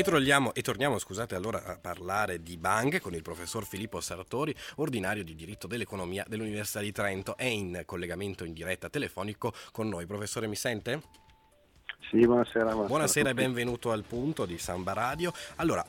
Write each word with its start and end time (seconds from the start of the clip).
E, 0.00 0.02
torniamo, 0.02 0.54
e 0.54 0.62
torniamo 0.62 0.98
scusate, 0.98 1.34
allora 1.34 1.62
a 1.62 1.76
parlare 1.76 2.42
di 2.42 2.56
banche 2.56 3.02
con 3.02 3.12
il 3.12 3.20
professor 3.20 3.66
Filippo 3.66 4.00
Sartori, 4.00 4.54
ordinario 4.76 5.22
di 5.22 5.34
diritto 5.34 5.66
dell'economia 5.66 6.24
dell'Università 6.26 6.80
di 6.80 6.90
Trento. 6.90 7.36
È 7.36 7.44
in 7.44 7.82
collegamento 7.84 8.44
in 8.44 8.54
diretta 8.54 8.88
telefonico 8.88 9.52
con 9.72 9.90
noi. 9.90 10.06
Professore, 10.06 10.46
mi 10.46 10.56
sente? 10.56 11.02
Sì, 12.08 12.24
buonasera. 12.24 12.64
Buonasera, 12.64 12.86
buonasera 12.86 13.28
e 13.28 13.34
benvenuto 13.34 13.90
al 13.92 14.04
punto 14.04 14.46
di 14.46 14.56
Samba 14.56 14.94
Radio. 14.94 15.34
Allora, 15.56 15.84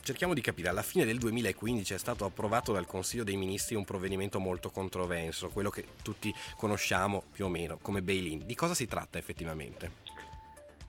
cerchiamo 0.00 0.32
di 0.32 0.40
capire, 0.40 0.68
alla 0.68 0.82
fine 0.82 1.04
del 1.04 1.18
2015 1.18 1.92
è 1.92 1.98
stato 1.98 2.24
approvato 2.24 2.72
dal 2.72 2.86
Consiglio 2.86 3.24
dei 3.24 3.36
Ministri 3.36 3.74
un 3.74 3.84
provvedimento 3.84 4.38
molto 4.38 4.70
controverso, 4.70 5.48
quello 5.48 5.70
che 5.70 5.84
tutti 6.02 6.32
conosciamo 6.56 7.24
più 7.32 7.46
o 7.46 7.48
meno 7.48 7.78
come 7.82 8.00
bail-in. 8.00 8.46
Di 8.46 8.54
cosa 8.54 8.74
si 8.74 8.86
tratta 8.86 9.18
effettivamente? 9.18 10.05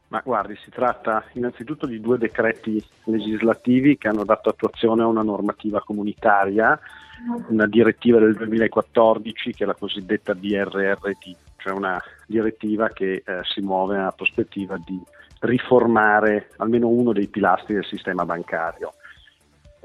Ma 0.09 0.21
guardi, 0.23 0.55
si 0.63 0.69
tratta 0.69 1.23
innanzitutto 1.33 1.85
di 1.85 1.99
due 1.99 2.17
decreti 2.17 2.81
legislativi 3.05 3.97
che 3.97 4.07
hanno 4.07 4.23
dato 4.23 4.49
attuazione 4.49 5.01
a 5.01 5.07
una 5.07 5.21
normativa 5.21 5.81
comunitaria, 5.81 6.79
una 7.49 7.67
direttiva 7.67 8.19
del 8.19 8.35
2014 8.35 9.51
che 9.51 9.63
è 9.63 9.67
la 9.67 9.73
cosiddetta 9.73 10.33
DRRT, 10.33 11.35
cioè 11.57 11.73
una 11.73 12.01
direttiva 12.25 12.89
che 12.89 13.21
eh, 13.25 13.39
si 13.43 13.59
muove 13.59 13.97
nella 13.97 14.13
prospettiva 14.13 14.77
di 14.77 15.01
riformare 15.39 16.51
almeno 16.57 16.87
uno 16.87 17.11
dei 17.11 17.27
pilastri 17.27 17.73
del 17.73 17.85
sistema 17.85 18.25
bancario 18.25 18.93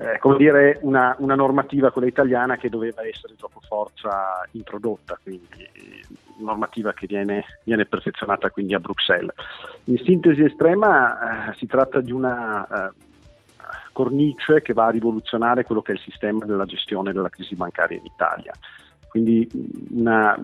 eh, 0.03 0.19
come 0.19 0.37
dire, 0.37 0.79
una, 0.83 1.15
una, 1.21 1.37
normativa, 1.37 1.93
quella 1.93 2.09
italiana, 2.09 2.57
che 2.57 2.69
doveva 2.69 3.07
essere 3.07 3.35
gioco 3.37 3.61
forza 3.61 4.45
introdotta, 4.51 5.17
quindi 5.23 5.71
normativa 6.39 6.93
che 6.93 7.07
viene, 7.07 7.45
viene 7.63 7.87
perfezionata 7.87 8.51
quindi 8.51 8.75
a 8.75 8.81
Bruxelles. 8.81 9.33
In 9.85 9.99
sintesi 9.99 10.43
estrema 10.43 11.51
eh, 11.51 11.55
si 11.57 11.67
tratta 11.67 12.01
di 12.01 12.11
una 12.11 12.67
eh, 12.67 12.93
cornice 13.93 14.61
che 14.61 14.73
va 14.73 14.87
a 14.87 14.91
rivoluzionare 14.91 15.63
quello 15.65 15.83
che 15.83 15.93
è 15.93 15.95
il 15.95 16.01
sistema 16.01 16.45
della 16.45 16.65
gestione 16.65 17.13
della 17.13 17.29
crisi 17.29 17.55
bancaria 17.55 17.99
in 17.99 18.05
Italia. 18.05 18.53
Quindi 19.09 19.49
una 19.91 20.37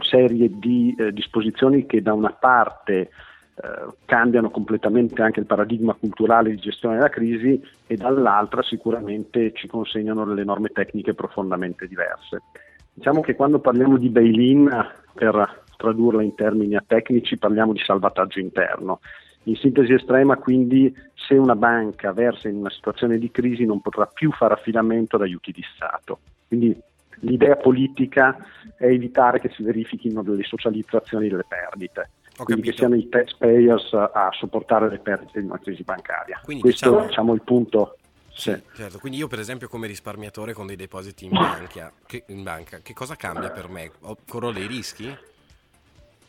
serie 0.00 0.48
di 0.50 0.94
eh, 0.98 1.12
disposizioni 1.12 1.84
che 1.84 2.00
da 2.00 2.14
una 2.14 2.30
parte 2.32 2.94
eh, 2.94 3.10
cambiano 4.04 4.50
completamente 4.50 5.20
anche 5.22 5.40
il 5.40 5.46
paradigma 5.46 5.94
culturale 5.94 6.50
di 6.50 6.56
gestione 6.56 6.96
della 6.96 7.08
crisi 7.08 7.60
e 7.86 7.96
dall'altra 7.96 8.62
sicuramente 8.62 9.52
ci 9.52 9.66
consegnano 9.66 10.24
delle 10.24 10.44
norme 10.44 10.68
tecniche 10.68 11.14
profondamente 11.14 11.86
diverse. 11.86 12.42
Diciamo 12.92 13.20
che 13.20 13.34
quando 13.34 13.58
parliamo 13.60 13.96
di 13.96 14.08
bail-in, 14.08 14.70
per 15.14 15.64
tradurla 15.76 16.22
in 16.22 16.34
termini 16.34 16.76
tecnici, 16.86 17.38
parliamo 17.38 17.72
di 17.72 17.78
salvataggio 17.78 18.40
interno. 18.40 19.00
In 19.44 19.56
sintesi 19.56 19.92
estrema, 19.92 20.36
quindi, 20.36 20.94
se 21.14 21.34
una 21.34 21.56
banca 21.56 22.12
versa 22.12 22.48
in 22.48 22.56
una 22.56 22.70
situazione 22.70 23.18
di 23.18 23.30
crisi 23.30 23.64
non 23.64 23.80
potrà 23.80 24.06
più 24.06 24.30
fare 24.32 24.54
affidamento 24.54 25.16
ad 25.16 25.22
aiuti 25.22 25.52
di 25.52 25.64
Stato. 25.74 26.18
Quindi 26.48 26.76
l'idea 27.20 27.56
politica 27.56 28.36
è 28.76 28.86
evitare 28.86 29.40
che 29.40 29.50
si 29.50 29.62
verifichino 29.62 30.22
delle 30.22 30.42
socializzazioni 30.42 31.28
delle 31.28 31.46
perdite. 31.48 32.10
Quindi 32.44 32.70
che 32.70 32.76
siano 32.76 32.94
i 32.94 33.08
taxpayers 33.08 33.92
a 33.92 34.28
sopportare 34.32 34.88
le 34.88 34.98
perdite 34.98 35.40
di 35.40 35.46
una 35.46 35.58
crisi 35.58 35.82
bancaria. 35.82 36.40
Quindi, 36.42 36.62
Questo 36.62 36.88
diciamo... 36.90 37.06
diciamo 37.06 37.34
il 37.34 37.42
punto 37.42 37.96
sì. 38.38 38.56
Certo, 38.72 38.98
quindi 39.00 39.18
io 39.18 39.26
per 39.26 39.40
esempio 39.40 39.68
come 39.68 39.88
risparmiatore 39.88 40.52
con 40.52 40.66
dei 40.66 40.76
depositi 40.76 41.24
in 41.24 41.32
banca, 41.32 41.92
che, 42.06 42.22
in 42.28 42.44
banca, 42.44 42.78
che 42.78 42.94
cosa 42.94 43.16
cambia 43.16 43.50
per 43.50 43.68
me? 43.68 43.90
Corro 44.28 44.52
dei 44.52 44.68
rischi? 44.68 45.12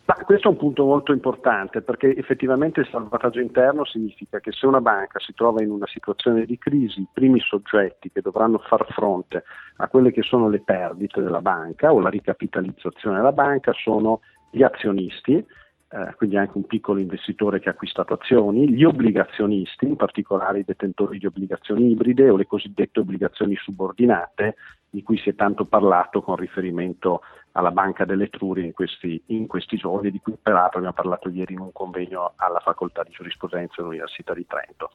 Ma 0.10 0.16
questo 0.26 0.48
è 0.48 0.52
un 0.52 0.58
punto 0.58 0.86
molto 0.86 1.12
importante 1.12 1.84
perché 1.84 2.16
effettivamente 2.18 2.80
il 2.80 2.88
salvataggio 2.90 3.42
interno 3.42 3.86
significa 3.86 4.40
che 4.40 4.52
se 4.52 4.66
una 4.66 4.82
banca 4.82 5.20
si 5.20 5.36
trova 5.36 5.62
in 5.62 5.70
una 5.70 5.86
situazione 5.86 6.46
di 6.46 6.58
crisi, 6.58 7.02
i 7.02 7.08
primi 7.14 7.40
soggetti 7.42 8.12
che 8.12 8.22
dovranno 8.22 8.58
far 8.58 8.88
fronte 8.90 9.44
a 9.76 9.88
quelle 9.88 10.12
che 10.12 10.24
sono 10.24 10.50
le 10.50 10.62
perdite 10.62 11.22
della 11.22 11.42
banca 11.42 11.94
o 11.94 12.00
la 12.00 12.10
ricapitalizzazione 12.10 13.18
della 13.18 13.32
banca 13.32 13.72
sono 13.74 14.22
gli 14.50 14.64
azionisti 14.64 15.46
eh, 15.92 16.14
quindi 16.16 16.38
anche 16.38 16.56
un 16.56 16.66
piccolo 16.66 17.00
investitore 17.00 17.60
che 17.60 17.70
ha 17.70 17.72
acquistato 17.72 18.14
azioni, 18.14 18.70
gli 18.70 18.84
obbligazionisti, 18.84 19.86
in 19.86 19.96
particolare 19.96 20.60
i 20.60 20.64
detentori 20.64 21.18
di 21.18 21.26
obbligazioni 21.26 21.90
ibride 21.90 22.30
o 22.30 22.38
le 22.38 22.46
cosiddette 22.46 23.00
obbligazioni 23.00 23.56
subordinate, 23.56 24.56
di 24.88 25.02
cui 25.02 25.18
si 25.18 25.30
è 25.30 25.36
tanto 25.36 25.66
parlato 25.66 26.22
con 26.22 26.36
riferimento 26.36 27.22
alla 27.54 27.72
Banca 27.72 28.06
dell'Etruria 28.06 28.66
in 28.66 28.74
questi, 28.74 29.22
in 29.28 29.48
questi 29.48 29.78
giorni, 29.78 30.12
di 30.12 30.20
cui 30.20 30.38
peraltro 30.40 30.78
abbiamo 30.78 30.96
parlato 30.96 31.30
ieri 31.30 31.54
in 31.54 31.60
un 31.60 31.72
convegno 31.72 32.34
alla 32.36 32.60
Facoltà 32.60 33.04
di 33.04 33.12
Giurisprudenza 33.12 33.76
dell'Università 33.78 34.34
di 34.34 34.46
Trento. 34.46 34.92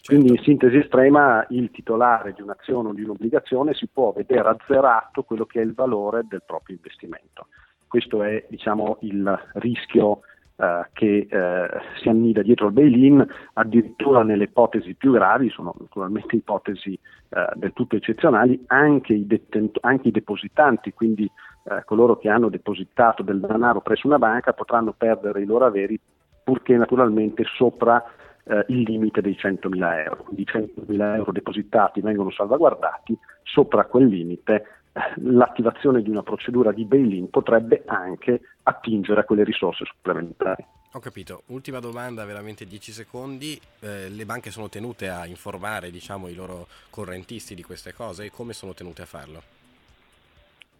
Certo. 0.00 0.14
Quindi 0.14 0.30
in 0.30 0.42
sintesi 0.42 0.76
estrema 0.76 1.44
il 1.50 1.70
titolare 1.70 2.32
di 2.32 2.40
un'azione 2.40 2.88
o 2.88 2.92
di 2.92 3.02
un'obbligazione 3.02 3.74
si 3.74 3.88
può 3.88 4.12
vedere 4.12 4.48
azzerato 4.48 5.24
quello 5.24 5.44
che 5.44 5.60
è 5.60 5.64
il 5.64 5.74
valore 5.74 6.24
del 6.26 6.42
proprio 6.46 6.76
investimento. 6.76 7.48
Questo 7.86 8.22
è 8.22 8.46
diciamo, 8.48 8.98
il 9.00 9.50
rischio 9.54 10.20
eh, 10.60 10.86
che 10.92 11.26
eh, 11.30 11.68
si 12.00 12.08
annida 12.08 12.42
dietro 12.42 12.66
il 12.66 12.72
bail-in, 12.72 13.26
addirittura 13.54 14.22
nelle 14.22 14.44
ipotesi 14.44 14.94
più 14.94 15.12
gravi, 15.12 15.50
sono 15.50 15.74
naturalmente 15.78 16.34
ipotesi 16.34 16.92
eh, 16.94 17.46
del 17.54 17.72
tutto 17.72 17.96
eccezionali, 17.96 18.64
anche 18.66 19.14
i, 19.14 19.26
detent- 19.26 19.78
anche 19.82 20.08
i 20.08 20.12
depositanti, 20.12 20.92
quindi 20.92 21.30
eh, 21.64 21.84
coloro 21.84 22.16
che 22.16 22.28
hanno 22.28 22.48
depositato 22.48 23.22
del 23.22 23.40
denaro 23.40 23.80
presso 23.80 24.06
una 24.06 24.18
banca 24.18 24.52
potranno 24.52 24.92
perdere 24.96 25.42
i 25.42 25.46
loro 25.46 25.66
averi 25.66 25.98
purché 26.42 26.76
naturalmente 26.76 27.44
sopra 27.44 28.02
eh, 28.44 28.64
il 28.68 28.80
limite 28.80 29.20
dei 29.20 29.36
100.000 29.38 30.04
euro. 30.06 30.24
I 30.34 30.46
100.000 30.50 31.14
euro 31.14 31.32
depositati 31.32 32.00
vengono 32.00 32.30
salvaguardati, 32.30 33.16
sopra 33.42 33.84
quel 33.84 34.06
limite 34.06 34.77
l'attivazione 35.16 36.02
di 36.02 36.10
una 36.10 36.22
procedura 36.22 36.72
di 36.72 36.84
bail-in 36.84 37.30
potrebbe 37.30 37.82
anche 37.86 38.40
attingere 38.64 39.20
a 39.20 39.24
quelle 39.24 39.44
risorse 39.44 39.84
supplementari. 39.84 40.64
Ho 40.92 41.00
capito. 41.00 41.42
Ultima 41.46 41.80
domanda, 41.80 42.24
veramente 42.24 42.64
10 42.64 42.92
secondi. 42.92 43.60
Eh, 43.80 44.08
le 44.08 44.24
banche 44.24 44.50
sono 44.50 44.68
tenute 44.68 45.08
a 45.08 45.26
informare 45.26 45.90
diciamo, 45.90 46.28
i 46.28 46.34
loro 46.34 46.66
correntisti 46.90 47.54
di 47.54 47.62
queste 47.62 47.92
cose 47.92 48.24
e 48.24 48.30
come 48.30 48.52
sono 48.52 48.72
tenute 48.72 49.02
a 49.02 49.06
farlo? 49.06 49.57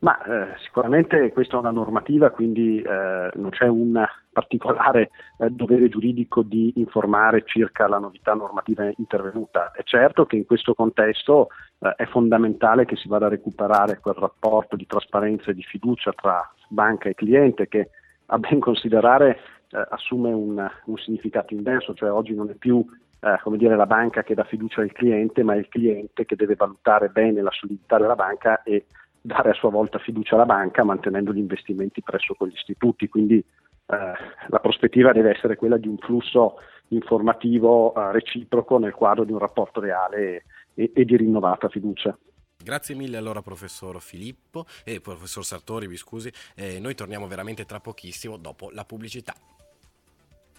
Ma 0.01 0.23
eh, 0.23 0.57
sicuramente 0.63 1.33
questa 1.33 1.57
è 1.57 1.59
una 1.59 1.73
normativa, 1.73 2.31
quindi 2.31 2.81
eh, 2.81 3.31
non 3.35 3.51
c'è 3.51 3.67
un 3.67 4.07
particolare 4.33 5.11
eh, 5.39 5.51
dovere 5.51 5.89
giuridico 5.89 6.43
di 6.43 6.73
informare 6.77 7.43
circa 7.45 7.89
la 7.89 7.99
novità 7.99 8.35
normativa 8.35 8.89
intervenuta. 8.97 9.73
È 9.73 9.83
certo 9.83 10.25
che 10.27 10.37
in 10.37 10.47
questo 10.47 10.75
contesto 10.75 11.49
eh, 11.81 11.95
è 11.97 12.07
fondamentale 12.07 12.85
che 12.85 12.95
si 12.95 13.09
vada 13.09 13.27
a 13.27 13.31
recuperare 13.31 13.99
quel 13.99 14.15
rapporto 14.15 14.77
di 14.77 14.87
trasparenza 14.87 15.51
e 15.51 15.55
di 15.55 15.65
fiducia 15.65 16.13
tra 16.13 16.49
banca 16.69 17.09
e 17.09 17.15
cliente 17.15 17.67
che 17.67 17.91
a 18.27 18.39
ben 18.39 18.61
considerare 18.61 19.41
eh, 19.71 19.85
assume 19.91 20.33
un, 20.33 20.71
un, 20.85 20.97
significato 20.99 21.55
inverso, 21.55 21.95
cioè 21.95 22.13
oggi 22.13 22.35
non 22.35 22.51
è 22.51 22.55
più 22.55 22.87
eh, 23.21 23.39
come 23.43 23.57
dire, 23.57 23.75
la 23.75 23.87
banca 23.87 24.23
che 24.23 24.35
dà 24.35 24.45
fiducia 24.45 24.81
al 24.81 24.93
cliente, 24.93 25.43
ma 25.43 25.55
è 25.55 25.59
il 25.59 25.69
cliente 25.69 26.25
che 26.25 26.37
deve 26.37 26.55
valutare 26.55 27.09
bene 27.09 27.43
la 27.43 27.51
solidità 27.51 27.99
della 27.99 28.15
banca 28.15 28.63
e 28.63 28.87
dare 29.21 29.51
a 29.51 29.55
sua 29.55 29.71
volta 29.71 29.99
fiducia 29.99 30.35
alla 30.35 30.47
banca 30.47 30.85
mantenendo 30.85 31.33
gli 31.33 31.39
investimenti 31.39 32.03
presso 32.03 32.35
quegli 32.35 32.55
istituti. 32.55 33.09
Quindi 33.09 33.37
eh, 33.39 33.45
la 33.87 34.59
prospettiva 34.61 35.13
deve 35.13 35.31
essere 35.31 35.57
quella 35.57 35.77
di 35.77 35.89
un 35.89 35.97
flusso 35.99 36.57
informativo 36.89 37.95
eh, 37.95 38.13
reciproco 38.13 38.79
nel 38.79 38.95
quadro 38.95 39.25
di 39.25 39.33
un 39.33 39.39
rapporto 39.39 39.81
reale 39.81 40.45
e, 40.75 40.93
e 40.95 41.05
di 41.05 41.17
rinnovata 41.17 41.69
fiducia. 41.69 42.17
Grazie 42.61 42.95
mille 42.95 43.17
allora 43.17 43.41
professor 43.41 44.01
Filippo 44.01 44.67
e 44.85 44.95
eh, 44.95 45.01
professor 45.01 45.45
Sartori, 45.45 45.87
vi 45.87 45.97
scusi, 45.97 46.31
eh, 46.57 46.81
noi 46.81 46.95
torniamo 46.95 47.27
veramente 47.27 47.65
tra 47.65 47.81
pochissimo 47.81 48.37
dopo 48.37 48.71
la 48.73 48.85
pubblicità. 48.85 49.35